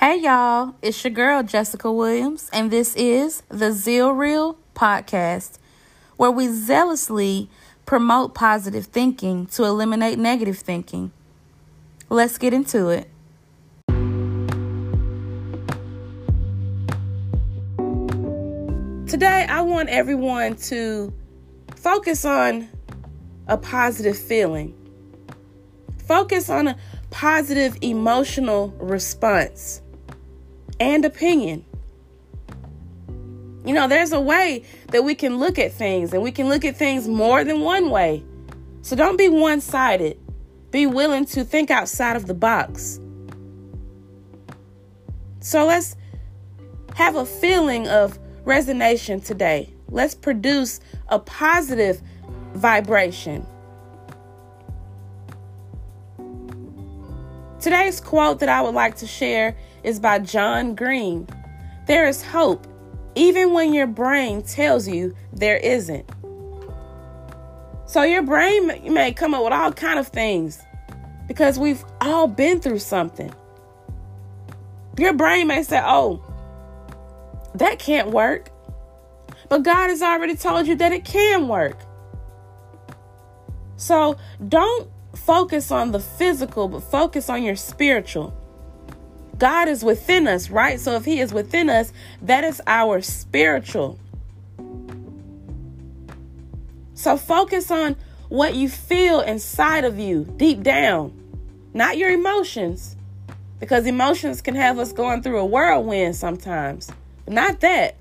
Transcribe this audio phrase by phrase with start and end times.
[0.00, 5.58] Hey y'all, it's your girl Jessica Williams, and this is the Zeal Reel podcast,
[6.16, 7.48] where we zealously
[7.86, 11.12] promote positive thinking to eliminate negative thinking.
[12.10, 13.08] Let's get into it.
[19.08, 21.14] Today, I want everyone to
[21.76, 22.68] focus on
[23.46, 24.74] a positive feeling.
[25.98, 26.76] Focus on a
[27.10, 29.80] positive emotional response
[30.80, 31.64] and opinion.
[33.64, 36.64] You know, there's a way that we can look at things, and we can look
[36.64, 38.22] at things more than one way.
[38.82, 40.18] So don't be one sided.
[40.70, 43.00] Be willing to think outside of the box.
[45.40, 45.96] So let's
[46.94, 49.72] have a feeling of resonation today.
[49.88, 52.02] Let's produce a positive
[52.54, 53.46] vibration.
[57.60, 61.28] Today's quote that I would like to share is by John Green.
[61.86, 62.66] There is hope,
[63.14, 66.08] even when your brain tells you there isn't.
[67.86, 70.60] So your brain may come up with all kind of things
[71.28, 73.32] because we've all been through something.
[74.98, 76.22] Your brain may say, "Oh,
[77.54, 78.50] that can't work."
[79.48, 81.76] But God has already told you that it can work.
[83.76, 84.16] So
[84.48, 88.32] don't focus on the physical, but focus on your spiritual.
[89.44, 90.80] God is within us, right?
[90.80, 91.92] So if He is within us,
[92.22, 93.98] that is our spiritual.
[96.94, 97.96] So focus on
[98.30, 101.12] what you feel inside of you, deep down,
[101.74, 102.96] not your emotions,
[103.60, 106.90] because emotions can have us going through a whirlwind sometimes.
[107.28, 107.96] Not that.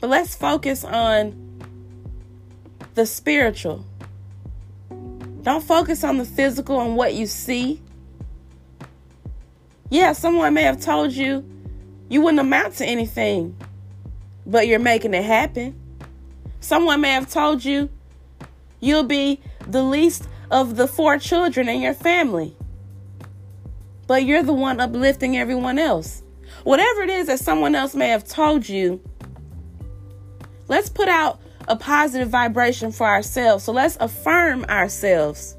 [0.00, 1.34] But let's focus on
[2.94, 3.84] the spiritual.
[5.42, 7.82] Don't focus on the physical and what you see.
[9.90, 11.44] Yeah, someone may have told you
[12.08, 13.56] you wouldn't amount to anything,
[14.44, 15.78] but you're making it happen.
[16.60, 17.88] Someone may have told you
[18.80, 22.56] you'll be the least of the four children in your family,
[24.06, 26.22] but you're the one uplifting everyone else.
[26.64, 29.00] Whatever it is that someone else may have told you,
[30.68, 33.64] let's put out a positive vibration for ourselves.
[33.64, 35.56] So let's affirm ourselves.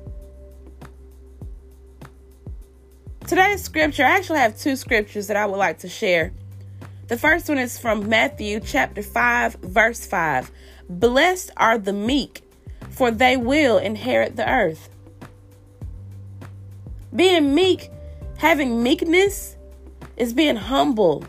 [3.28, 6.32] Today's scripture, I actually have two scriptures that I would like to share.
[7.10, 10.50] The first one is from Matthew chapter 5, verse 5.
[10.88, 12.42] Blessed are the meek,
[12.90, 14.88] for they will inherit the earth.
[17.14, 17.92] Being meek,
[18.38, 19.58] having meekness,
[20.16, 21.26] is being humble.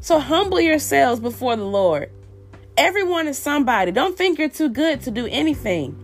[0.00, 2.10] So humble yourselves before the Lord.
[2.76, 3.92] Everyone is somebody.
[3.92, 5.94] Don't think you're too good to do anything.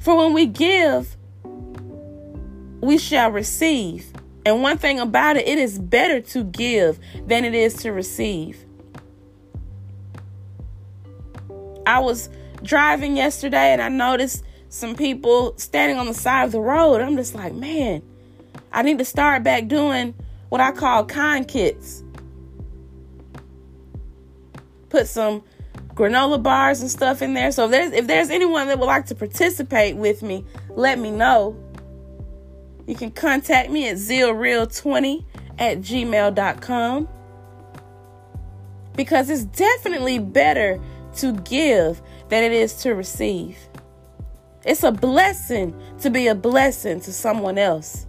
[0.00, 1.16] For when we give,
[2.80, 4.12] we shall receive.
[4.46, 8.64] And one thing about it, it is better to give than it is to receive.
[11.86, 12.30] I was
[12.62, 17.00] driving yesterday and I noticed some people standing on the side of the road.
[17.00, 18.02] I'm just like, man,
[18.72, 20.14] I need to start back doing
[20.48, 22.02] what I call kind kits.
[24.88, 25.42] Put some
[25.94, 27.52] granola bars and stuff in there.
[27.52, 31.10] So if there's if there's anyone that would like to participate with me, let me
[31.10, 31.56] know.
[32.90, 35.24] You can contact me at zealreal20
[35.60, 37.08] at gmail.com
[38.96, 40.80] because it's definitely better
[41.18, 43.56] to give than it is to receive.
[44.64, 48.06] It's a blessing to be a blessing to someone else.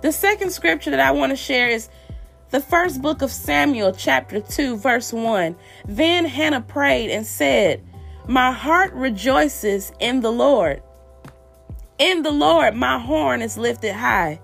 [0.00, 1.90] The second scripture that I want to share is
[2.48, 5.54] the first book of Samuel, chapter 2, verse 1.
[5.84, 7.84] Then Hannah prayed and said,
[8.26, 10.82] My heart rejoices in the Lord.
[12.00, 14.40] In the Lord, my horn is lifted high.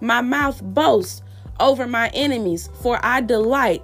[0.00, 1.20] My mouth boasts
[1.60, 3.82] over my enemies, for I delight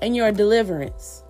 [0.00, 1.24] in your deliverance.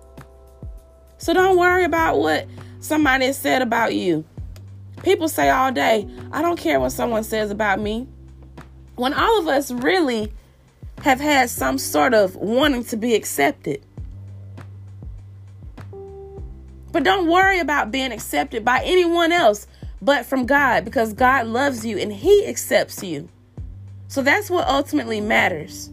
[1.17, 2.45] So don't worry about what
[2.81, 4.23] somebody said about you.
[5.01, 8.07] People say all day, I don't care what someone says about me.
[8.95, 10.31] When all of us really
[11.01, 13.83] have had some sort of wanting to be accepted.
[16.91, 19.65] But don't worry about being accepted by anyone else
[20.03, 23.29] but from God because God loves you and He accepts you.
[24.07, 25.89] So that's what ultimately matters.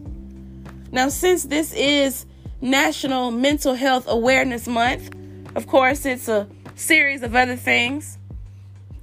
[0.91, 2.25] Now, since this is
[2.59, 5.15] National Mental Health Awareness Month,
[5.55, 8.17] of course, it's a series of other things,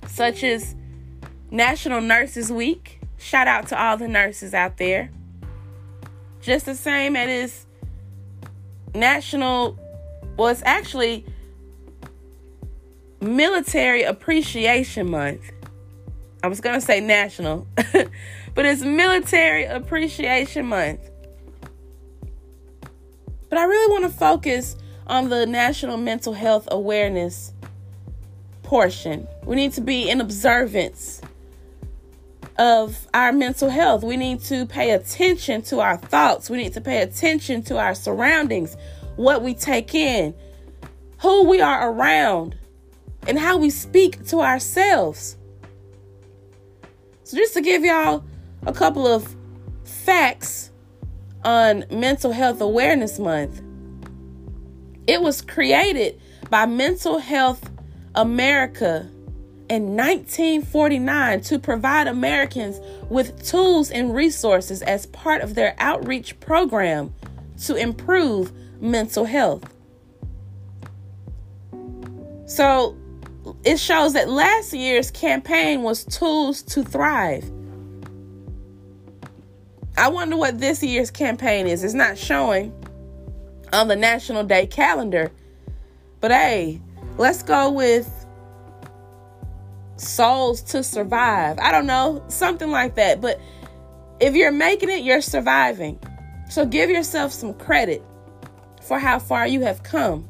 [0.07, 0.75] such as
[1.51, 3.01] National Nurses Week.
[3.17, 5.11] Shout out to all the nurses out there.
[6.41, 7.67] Just the same as
[8.95, 9.79] National,
[10.37, 11.25] well, it's actually
[13.21, 15.51] Military Appreciation Month.
[16.43, 21.01] I was going to say national, but it's Military Appreciation Month.
[23.49, 24.77] But I really want to focus
[25.07, 27.53] on the National Mental Health Awareness
[28.63, 29.27] portion.
[29.45, 31.23] We need to be in observance
[32.59, 34.03] of our mental health.
[34.03, 36.51] We need to pay attention to our thoughts.
[36.51, 38.77] We need to pay attention to our surroundings,
[39.17, 40.35] what we take in,
[41.21, 42.58] who we are around,
[43.29, 45.37] and how we speak to ourselves.
[47.23, 48.25] So, just to give y'all
[48.67, 49.37] a couple of
[49.85, 50.71] facts
[51.45, 53.63] on Mental Health Awareness Month,
[55.07, 56.21] it was created
[56.51, 57.71] by Mental Health
[58.15, 59.09] America
[59.69, 67.13] in 1949 to provide Americans with tools and resources as part of their outreach program
[67.65, 69.75] to improve mental health.
[72.47, 72.97] So
[73.65, 77.51] it shows that last year's campaign was Tools to Thrive.
[79.97, 81.83] I wonder what this year's campaign is.
[81.83, 82.73] It's not showing
[83.73, 85.31] on the National Day calendar.
[86.21, 86.81] But hey,
[87.17, 88.09] let's go with
[89.97, 91.59] souls to survive.
[91.59, 93.21] I don't know, something like that.
[93.21, 93.41] But
[94.21, 95.99] if you're making it, you're surviving.
[96.49, 98.03] So give yourself some credit
[98.83, 100.29] for how far you have come.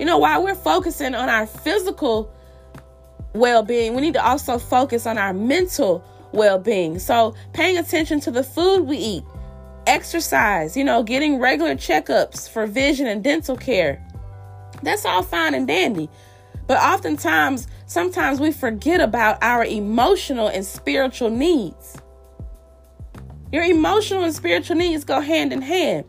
[0.00, 2.32] You know, while we're focusing on our physical
[3.34, 6.02] well being, we need to also focus on our mental
[6.32, 6.98] well being.
[6.98, 9.24] So, paying attention to the food we eat,
[9.86, 14.02] exercise, you know, getting regular checkups for vision and dental care.
[14.82, 16.08] That's all fine and dandy.
[16.66, 21.98] But oftentimes, sometimes we forget about our emotional and spiritual needs.
[23.52, 26.06] Your emotional and spiritual needs go hand in hand.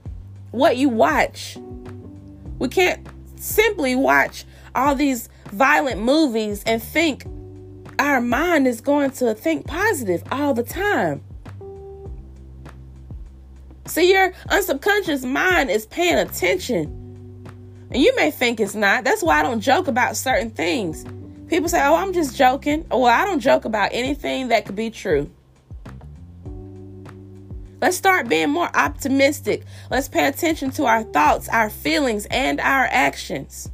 [0.51, 1.57] What you watch.
[2.57, 3.05] We can't
[3.41, 4.45] simply watch
[4.75, 7.25] all these violent movies and think
[7.99, 11.23] our mind is going to think positive all the time.
[13.85, 16.97] See, your unsubconscious mind is paying attention.
[17.91, 19.03] And you may think it's not.
[19.03, 21.03] That's why I don't joke about certain things.
[21.47, 22.85] People say, oh, I'm just joking.
[22.89, 25.29] Well, I don't joke about anything that could be true.
[27.81, 29.63] Let's start being more optimistic.
[29.89, 33.71] Let's pay attention to our thoughts, our feelings, and our actions.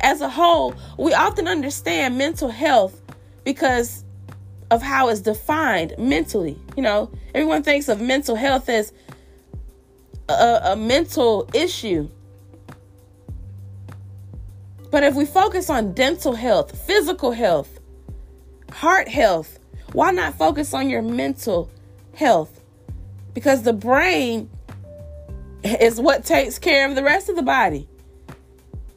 [0.00, 3.02] As a whole, we often understand mental health
[3.44, 4.04] because
[4.70, 6.58] of how it's defined mentally.
[6.76, 8.94] You know, everyone thinks of mental health as
[10.30, 12.08] a, a mental issue.
[14.90, 17.80] But if we focus on dental health, physical health,
[18.72, 19.58] heart health,
[19.92, 21.70] why not focus on your mental
[22.14, 22.63] health?
[23.34, 24.48] Because the brain
[25.62, 27.88] is what takes care of the rest of the body.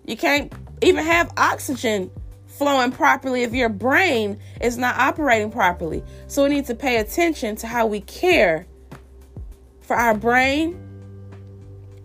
[0.06, 2.12] You can't even have oxygen
[2.46, 6.04] flowing properly if your brain is not operating properly.
[6.28, 8.68] So we need to pay attention to how we care
[9.82, 10.80] for our brain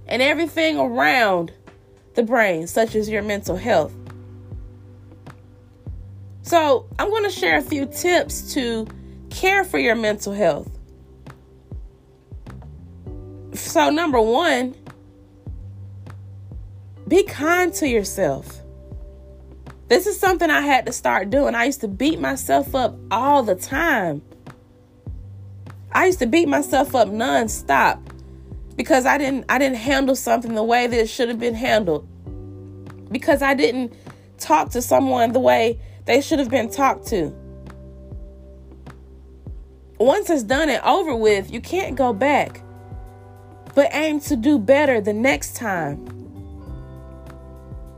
[0.07, 1.53] and everything around
[2.15, 3.95] the brain, such as your mental health.
[6.43, 8.87] So, I'm going to share a few tips to
[9.31, 10.69] care for your mental health.
[13.63, 14.75] So, number one,
[17.09, 18.61] be kind to yourself.
[19.89, 21.55] This is something I had to start doing.
[21.55, 24.21] I used to beat myself up all the time.
[25.93, 28.01] I used to beat myself up nonstop
[28.77, 32.07] because I didn't I didn't handle something the way that it should have been handled.
[33.11, 33.95] Because I didn't
[34.39, 37.33] talk to someone the way they should have been talked to.
[39.99, 42.61] Once it's done and over with, you can't go back.
[43.75, 46.09] But aim to do better the next time.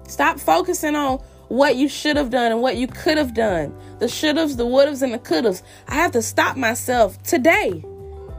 [0.06, 3.76] Stop focusing on what you should have done and what you could have done.
[3.98, 5.62] The should haves, the would haves, and the could haves.
[5.88, 7.84] I have to stop myself today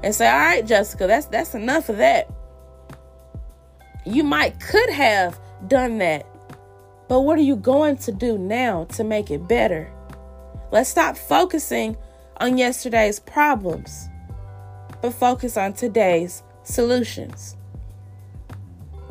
[0.03, 2.29] and say, all right, Jessica, that's that's enough of that.
[4.05, 6.27] You might could have done that.
[7.07, 9.91] But what are you going to do now to make it better?
[10.71, 11.97] Let's stop focusing
[12.37, 14.09] on yesterday's problems,
[15.01, 17.55] but focus on today's solutions.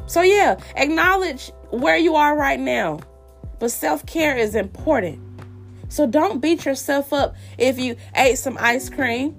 [0.06, 3.00] So, yeah, acknowledge where you are right now,
[3.58, 5.20] but self care is important.
[5.88, 9.34] So, don't beat yourself up if you ate some ice cream.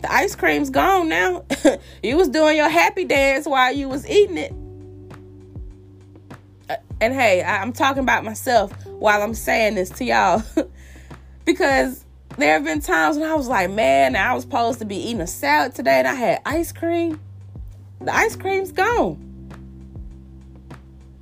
[0.00, 1.44] The ice cream's gone now.
[2.02, 4.52] you was doing your happy dance while you was eating it.
[6.68, 10.42] Uh, and hey, I'm talking about myself while I'm saying this to y'all.
[11.44, 12.04] because
[12.36, 15.22] there have been times when I was like, man, I was supposed to be eating
[15.22, 17.20] a salad today and I had ice cream.
[18.00, 19.22] The ice cream's gone.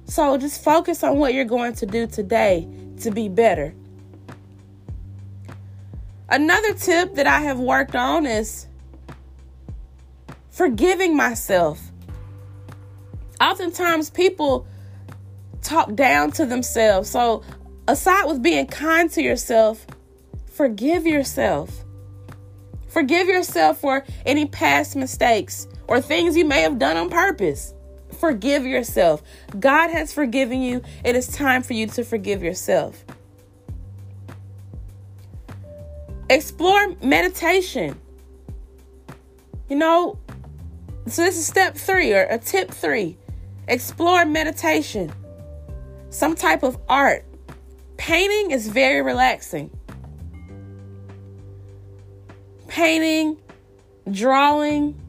[0.07, 2.69] So just focus on what you're going to do today
[3.01, 3.75] to be better.
[6.29, 8.67] Another tip that I have worked on is
[10.51, 11.81] forgiving myself.
[13.41, 14.67] Oftentimes, people
[15.63, 17.11] talk down to themselves.
[17.11, 17.43] So,
[17.89, 19.87] aside with being kind to yourself,
[20.47, 21.85] forgive yourself.
[22.89, 27.75] Forgive yourself for any past mistakes or things you may have done on purpose.
[28.19, 29.23] Forgive yourself.
[29.59, 30.83] God has forgiven you.
[31.05, 33.05] It is time for you to forgive yourself.
[36.31, 38.01] Explore meditation.
[39.69, 40.19] You know,
[41.07, 43.19] so this is step three or a tip three.
[43.69, 45.13] Explore meditation.
[46.11, 47.25] Some type of art.
[47.97, 49.71] Painting is very relaxing.
[52.69, 53.37] Painting,
[54.11, 55.01] drawing,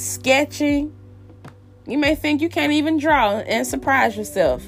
[0.00, 0.92] sketching.
[1.86, 4.64] You may think you can't even draw and surprise yourself.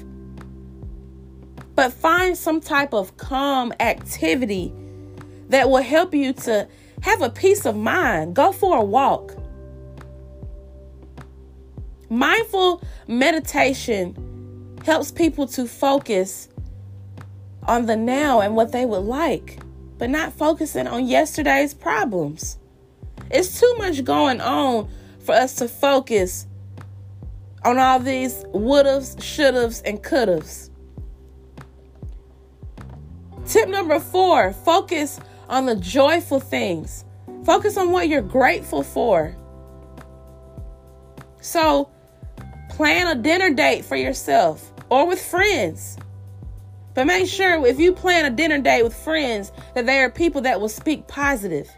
[1.75, 4.71] But find some type of calm activity
[5.49, 6.67] that will help you to
[7.01, 8.35] have a peace of mind.
[8.35, 9.35] Go for a walk.
[12.09, 16.47] Mindful meditation helps people to focus
[17.63, 19.59] on the now and what they would like,
[19.97, 22.59] but not focusing on yesterday's problems.
[23.31, 24.89] It's too much going on
[25.23, 26.47] for us to focus
[27.63, 30.69] on all these would'ves, should'ves, and could'ves.
[33.47, 37.05] Tip number four focus on the joyful things.
[37.45, 39.35] Focus on what you're grateful for.
[41.41, 41.89] So,
[42.69, 45.97] plan a dinner date for yourself or with friends.
[46.93, 50.41] But make sure if you plan a dinner date with friends that they are people
[50.41, 51.69] that will speak positive.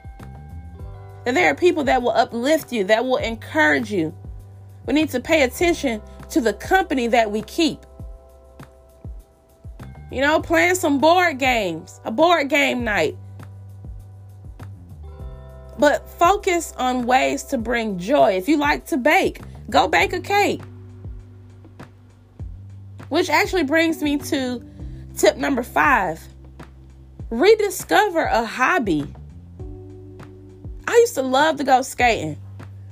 [1.26, 4.16] That there are people that will uplift you, that will encourage you.
[4.86, 7.86] We need to pay attention to the company that we keep.
[10.12, 13.18] You know, playing some board games, a board game night.
[15.78, 18.38] But focus on ways to bring joy.
[18.38, 20.62] If you like to bake, go bake a cake.
[23.10, 24.64] Which actually brings me to
[25.18, 26.22] tip number five
[27.30, 29.14] rediscover a hobby.
[31.06, 32.36] Used to love to go skating.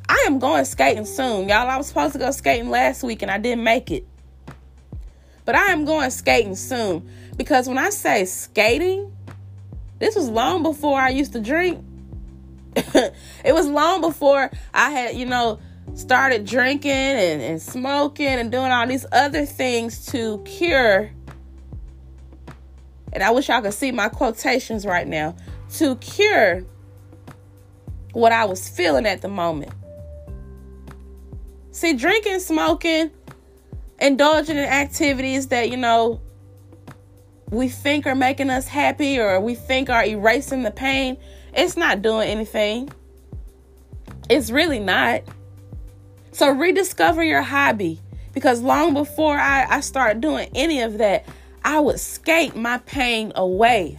[0.08, 1.50] I am going skating soon.
[1.50, 4.06] Y'all, I was supposed to go skating last week and I didn't make it.
[5.46, 9.12] But I am going skating soon because when I say skating,
[9.98, 11.84] this was long before I used to drink.
[12.76, 13.16] it
[13.52, 15.58] was long before I had, you know,
[15.96, 21.10] started drinking and, and smoking and doing all these other things to cure.
[23.12, 25.36] And I wish y'all could see my quotations right now
[25.78, 26.64] to cure
[28.14, 29.74] what I was feeling at the moment.
[31.72, 33.12] See, drinking, smoking,
[34.00, 36.22] indulging in activities that, you know,
[37.50, 41.18] we think are making us happy or we think are erasing the pain,
[41.54, 42.92] it's not doing anything.
[44.30, 45.22] It's really not.
[46.32, 48.00] So rediscover your hobby
[48.34, 51.26] because long before I, I start doing any of that,
[51.64, 53.98] I would skate my pain away.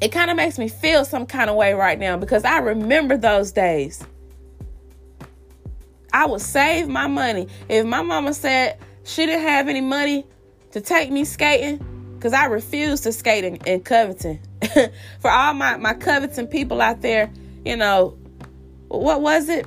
[0.00, 3.16] It kind of makes me feel some kind of way right now because I remember
[3.16, 4.04] those days.
[6.12, 7.48] I would save my money.
[7.68, 10.26] If my mama said she didn't have any money
[10.72, 11.84] to take me skating,
[12.16, 14.40] because I refused to skate in, in Covington.
[15.20, 17.30] For all my, my Covington people out there,
[17.64, 18.18] you know,
[18.88, 19.66] what was it?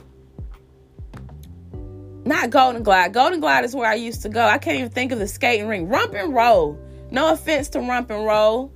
[2.26, 3.14] Not Golden Glide.
[3.14, 4.44] Golden Glide is where I used to go.
[4.44, 5.88] I can't even think of the skating ring.
[5.88, 6.80] Rump and Roll.
[7.12, 8.72] No offense to Rump and Roll.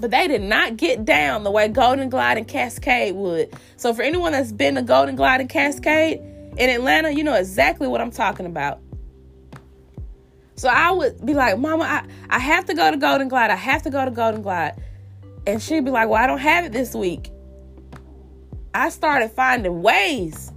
[0.00, 3.52] But they did not get down the way Golden Glide and Cascade would.
[3.76, 6.20] So for anyone that's been to Golden Glide and Cascade
[6.56, 8.80] in Atlanta, you know exactly what I'm talking about.
[10.54, 13.50] So I would be like, Mama, I, I have to go to Golden Glide.
[13.50, 14.74] I have to go to Golden Glide.
[15.46, 17.30] And she'd be like, Well, I don't have it this week.
[18.74, 20.52] I started finding ways.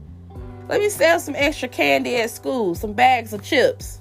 [0.67, 4.00] Let me sell some extra candy at school, some bags of chips.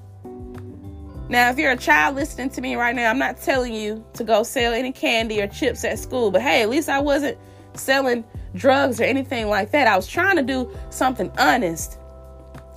[1.31, 4.25] Now, if you're a child listening to me right now, I'm not telling you to
[4.25, 7.39] go sell any candy or chips at school, but hey, at least I wasn't
[7.75, 8.25] selling
[8.57, 9.87] drugs or anything like that.
[9.87, 12.01] I was trying to do something honest.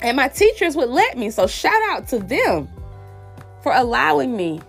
[0.03, 2.69] And my teachers would let me, so shout out to them
[3.63, 4.61] for allowing me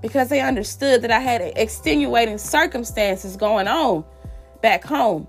[0.00, 4.06] because they understood that I had extenuating circumstances going on
[4.62, 5.26] back home.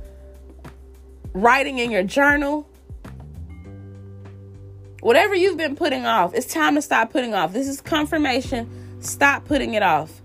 [1.32, 2.69] writing in your journal,
[5.00, 7.52] whatever you've been putting off, it's time to stop putting off.
[7.52, 8.69] This is confirmation.
[9.00, 10.21] Stop putting it off.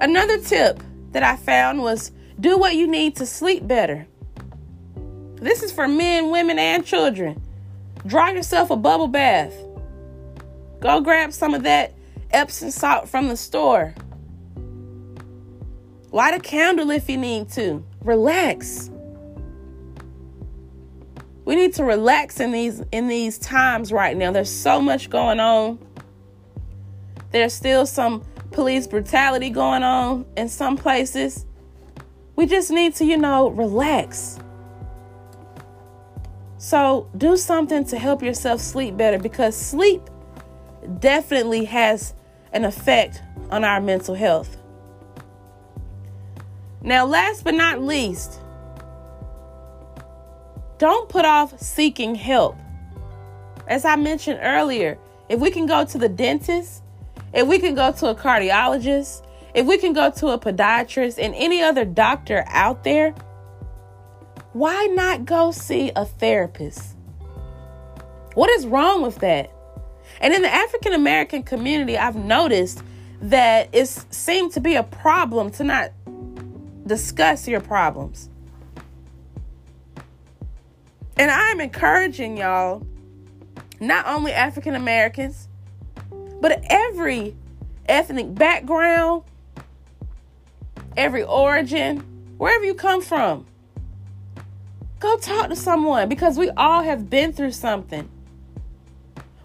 [0.00, 0.82] Another tip
[1.12, 4.06] that I found was do what you need to sleep better.
[5.36, 7.40] This is for men, women, and children.
[8.06, 9.54] Draw yourself a bubble bath.
[10.80, 11.92] Go grab some of that
[12.30, 13.94] Epsom salt from the store.
[16.10, 17.84] Light a candle if you need to.
[18.02, 18.90] Relax.
[21.44, 24.30] We need to relax in these in these times right now.
[24.30, 25.78] There's so much going on.
[27.30, 28.22] There's still some
[28.52, 31.46] police brutality going on in some places.
[32.36, 34.38] We just need to, you know, relax.
[36.58, 40.02] So, do something to help yourself sleep better because sleep
[41.00, 42.14] definitely has
[42.52, 43.20] an effect
[43.50, 44.56] on our mental health.
[46.82, 48.41] Now, last but not least,
[50.82, 52.56] don't put off seeking help.
[53.68, 56.82] As I mentioned earlier, if we can go to the dentist,
[57.32, 61.36] if we can go to a cardiologist, if we can go to a podiatrist and
[61.36, 63.12] any other doctor out there,
[64.54, 66.96] why not go see a therapist?
[68.34, 69.52] What is wrong with that?
[70.20, 72.82] And in the African American community, I've noticed
[73.20, 75.92] that it seemed to be a problem to not
[76.88, 78.30] discuss your problems.
[81.16, 82.86] And I'm encouraging y'all,
[83.80, 85.48] not only African Americans,
[86.40, 87.36] but every
[87.86, 89.22] ethnic background,
[90.96, 92.00] every origin,
[92.38, 93.46] wherever you come from,
[95.00, 98.08] go talk to someone because we all have been through something.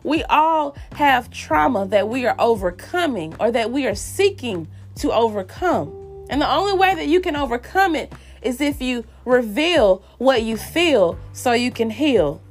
[0.04, 5.94] We all have trauma that we are overcoming or that we are seeking to overcome.
[6.30, 10.58] And the only way that you can overcome it is if you reveal what you
[10.58, 12.41] feel so you can heal.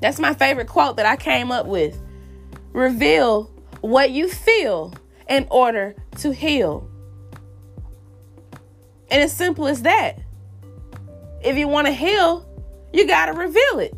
[0.00, 2.00] That's my favorite quote that I came up with.
[2.72, 4.94] Reveal what you feel
[5.28, 6.88] in order to heal.
[9.10, 10.18] And as simple as that.
[11.42, 12.46] If you want to heal,
[12.92, 13.94] you got to reveal it.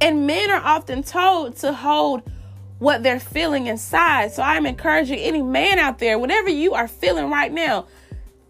[0.00, 2.22] And men are often told to hold
[2.82, 4.32] what they're feeling inside.
[4.32, 7.86] So I'm encouraging any man out there, whatever you are feeling right now,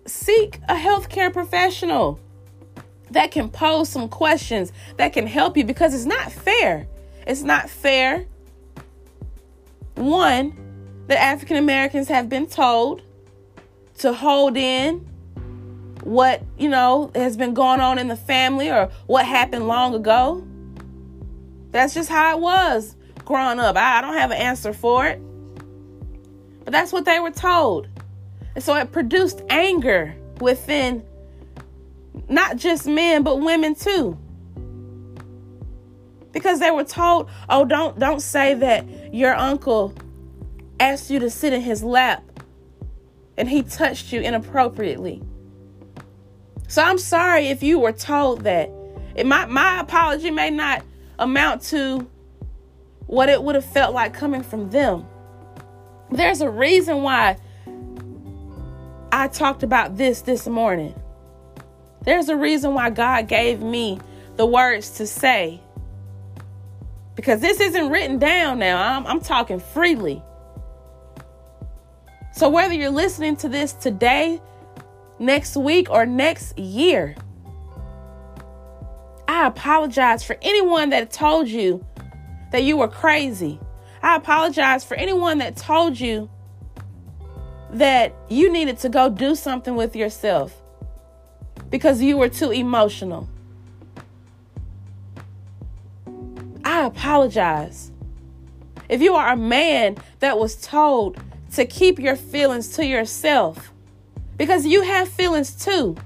[0.06, 2.18] seek a healthcare professional
[3.10, 6.88] that can pose some questions that can help you because it's not fair.
[7.26, 8.26] It's not fair.
[9.96, 13.02] One, that African Americans have been told
[13.98, 15.06] to hold in
[16.04, 20.42] what, you know, has been going on in the family or what happened long ago.
[21.70, 23.76] That's just how it was growing up.
[23.76, 25.20] I, I don't have an answer for it.
[26.64, 27.88] But that's what they were told.
[28.54, 31.04] And so it produced anger within
[32.28, 34.18] not just men, but women too.
[36.32, 39.94] Because they were told, oh, don't don't say that your uncle
[40.80, 42.22] asked you to sit in his lap
[43.36, 45.22] and he touched you inappropriately.
[46.68, 48.70] So I'm sorry if you were told that.
[49.14, 50.82] It, my, my apology may not
[51.18, 52.08] amount to
[53.12, 55.04] what it would have felt like coming from them.
[56.10, 57.36] There's a reason why
[59.12, 60.94] I talked about this this morning.
[62.06, 64.00] There's a reason why God gave me
[64.36, 65.60] the words to say.
[67.14, 70.22] Because this isn't written down now, I'm, I'm talking freely.
[72.32, 74.40] So, whether you're listening to this today,
[75.18, 77.14] next week, or next year,
[79.28, 81.84] I apologize for anyone that told you
[82.52, 83.58] that you were crazy.
[84.02, 86.30] I apologize for anyone that told you
[87.70, 90.58] that you needed to go do something with yourself.
[91.72, 93.28] because you were too emotional.
[96.64, 97.90] I apologize.
[98.88, 101.18] If you are a man that was told
[101.54, 103.72] to keep your feelings to yourself,
[104.36, 105.96] because you have feelings too.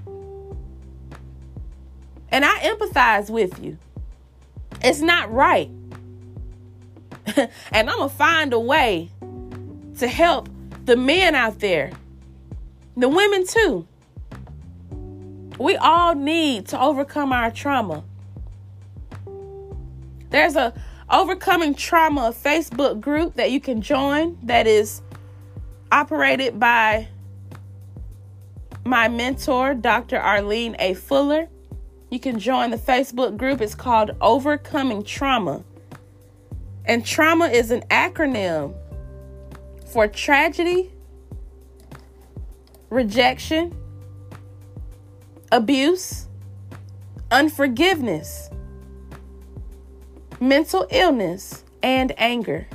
[2.31, 3.77] And I empathize with you.
[4.81, 5.69] It's not right.
[7.71, 9.09] and I'm going to find a way
[9.97, 10.49] to help
[10.85, 11.91] the men out there,
[12.95, 13.87] the women too.
[15.59, 18.03] We all need to overcome our trauma.
[20.29, 20.73] There's a
[21.09, 25.01] overcoming trauma Facebook group that you can join that is
[25.91, 27.07] operated by
[28.85, 30.17] my mentor, Dr.
[30.17, 30.93] Arlene A.
[30.93, 31.49] Fuller.
[32.09, 33.61] You can join the Facebook group.
[33.61, 35.63] It's called Overcoming Trauma.
[36.87, 38.73] And trauma is an acronym
[39.91, 40.89] for tragedy,
[42.89, 43.75] rejection,
[45.51, 46.27] abuse,
[47.29, 48.49] unforgiveness,
[50.39, 52.67] mental illness, and anger.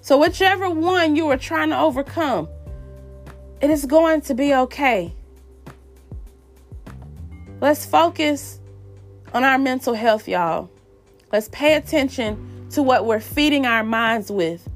[0.00, 2.48] So, whichever one you are trying to overcome,
[3.60, 5.12] it is going to be okay.
[7.60, 8.58] Let's focus
[9.32, 10.71] on our mental health, y'all.
[11.32, 14.68] Let's pay attention to what we're feeding our minds with.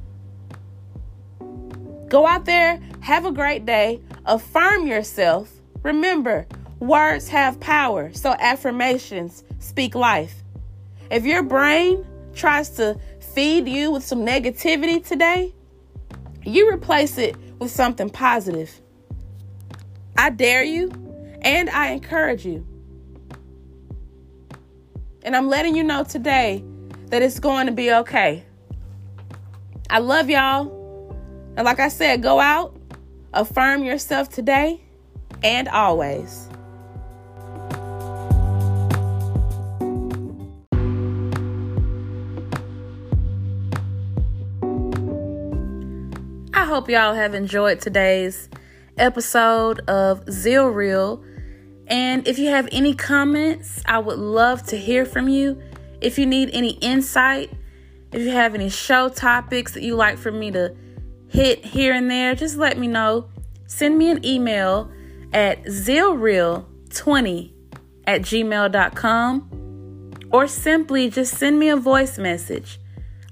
[2.09, 5.53] Go out there, have a great day, affirm yourself.
[5.83, 6.47] Remember,
[6.79, 10.43] words have power, so affirmations speak life.
[11.11, 15.53] If your brain tries to feed you with some negativity today,
[16.43, 18.81] you replace it with something positive.
[20.17, 20.91] I dare you
[21.43, 22.67] and I encourage you.
[25.27, 26.63] And I'm letting you know today
[27.09, 28.45] that it's going to be okay.
[29.91, 30.71] I love y'all.
[31.57, 32.77] And like I said, go out,
[33.33, 34.81] affirm yourself today
[35.43, 36.49] and always.
[46.55, 48.49] I hope y'all have enjoyed today's
[48.97, 51.21] episode of Zeal Reel.
[51.87, 55.61] And if you have any comments, I would love to hear from you.
[56.01, 57.53] If you need any insight,
[58.13, 60.75] if you have any show topics that you like for me to
[61.29, 63.29] hit here and there, just let me know.
[63.67, 64.91] Send me an email
[65.33, 67.53] at zealreal20
[68.07, 69.51] at gmail.com
[70.33, 72.79] or simply just send me a voice message.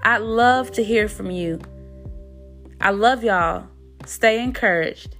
[0.02, 1.60] I'd love to hear from you.
[2.80, 3.68] I love y'all.
[4.04, 5.16] Stay encouraged.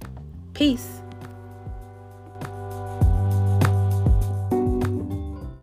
[0.53, 0.94] Peace.